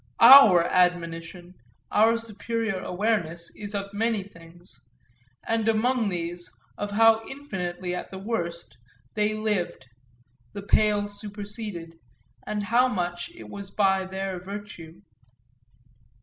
Our 0.19 0.63
admonition, 0.63 1.53
our 1.91 2.17
superior 2.17 2.79
awareness, 2.79 3.51
is 3.55 3.75
of 3.75 3.93
many 3.93 4.23
things 4.23 4.73
and, 5.47 5.67
among 5.67 6.09
these, 6.09 6.49
of 6.75 6.89
how 6.89 7.21
infinitely, 7.29 7.93
at 7.93 8.09
the 8.09 8.17
worst, 8.17 8.79
they 9.13 9.35
lived, 9.35 9.85
the 10.53 10.63
pale 10.63 11.07
superseded, 11.07 11.99
and 12.47 12.63
how 12.63 12.87
much 12.87 13.29
it 13.35 13.47
was 13.47 13.69
by 13.69 14.05
their 14.05 14.39
virtue. 14.43 15.01